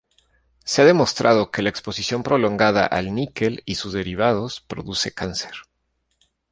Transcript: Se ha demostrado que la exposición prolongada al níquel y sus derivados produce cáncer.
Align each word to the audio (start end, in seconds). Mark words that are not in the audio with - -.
Se 0.65 0.81
ha 0.81 0.85
demostrado 0.85 1.51
que 1.51 1.61
la 1.61 1.69
exposición 1.69 2.23
prolongada 2.23 2.87
al 2.87 3.13
níquel 3.13 3.61
y 3.67 3.75
sus 3.75 3.93
derivados 3.93 4.59
produce 4.59 5.11
cáncer. 5.13 5.51